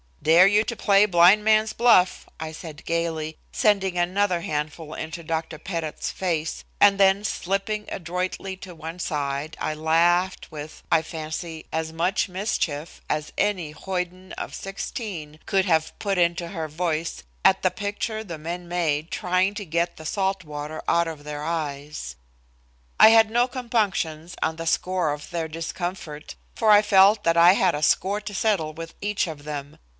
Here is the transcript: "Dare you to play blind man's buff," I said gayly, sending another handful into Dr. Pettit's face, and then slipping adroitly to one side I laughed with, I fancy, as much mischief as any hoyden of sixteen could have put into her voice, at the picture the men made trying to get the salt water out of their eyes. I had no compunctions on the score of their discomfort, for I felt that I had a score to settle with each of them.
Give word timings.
"Dare 0.23 0.45
you 0.45 0.63
to 0.63 0.75
play 0.75 1.05
blind 1.07 1.43
man's 1.43 1.73
buff," 1.73 2.27
I 2.39 2.51
said 2.51 2.85
gayly, 2.85 3.37
sending 3.51 3.97
another 3.97 4.41
handful 4.41 4.93
into 4.93 5.23
Dr. 5.23 5.57
Pettit's 5.57 6.11
face, 6.11 6.63
and 6.79 6.99
then 6.99 7.23
slipping 7.23 7.85
adroitly 7.89 8.55
to 8.57 8.75
one 8.75 8.99
side 8.99 9.57
I 9.59 9.73
laughed 9.73 10.51
with, 10.51 10.83
I 10.91 11.01
fancy, 11.01 11.65
as 11.71 11.91
much 11.93 12.29
mischief 12.29 13.01
as 13.09 13.33
any 13.37 13.71
hoyden 13.71 14.31
of 14.33 14.53
sixteen 14.55 15.39
could 15.47 15.65
have 15.65 15.97
put 15.97 16.17
into 16.19 16.49
her 16.49 16.67
voice, 16.67 17.23
at 17.43 17.63
the 17.63 17.71
picture 17.71 18.23
the 18.23 18.37
men 18.39 18.67
made 18.67 19.09
trying 19.09 19.55
to 19.55 19.65
get 19.65 19.97
the 19.97 20.05
salt 20.05 20.43
water 20.43 20.83
out 20.87 21.07
of 21.07 21.23
their 21.23 21.43
eyes. 21.43 22.15
I 22.99 23.09
had 23.09 23.29
no 23.31 23.47
compunctions 23.47 24.35
on 24.43 24.55
the 24.57 24.67
score 24.67 25.13
of 25.13 25.29
their 25.31 25.47
discomfort, 25.47 26.35
for 26.55 26.69
I 26.71 26.83
felt 26.83 27.23
that 27.23 27.37
I 27.37 27.53
had 27.53 27.73
a 27.73 27.83
score 27.83 28.21
to 28.21 28.33
settle 28.35 28.73
with 28.73 28.93
each 29.01 29.27
of 29.27 29.43
them. 29.45 29.77